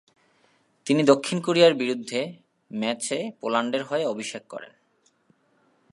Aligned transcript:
তিনি 0.85 1.03
দক্ষিণ 1.03 1.41
কোরিয়ার 1.41 1.73
বিরুদ্ধে 1.73 2.19
ম্যাচে 2.71 3.31
পোল্যান্ডের 3.41 3.83
হয়ে 3.83 4.05
অভিষেক 4.05 4.43
করেন। 4.49 4.73